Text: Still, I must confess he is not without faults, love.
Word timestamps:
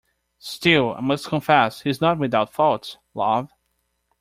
Still, 0.39 0.95
I 0.95 1.01
must 1.01 1.27
confess 1.27 1.81
he 1.81 1.91
is 1.91 2.01
not 2.01 2.17
without 2.17 2.51
faults, 2.51 2.97
love. 3.13 3.51